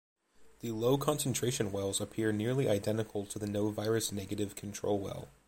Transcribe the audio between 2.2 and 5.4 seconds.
nearly identical to the no-virus negative control well.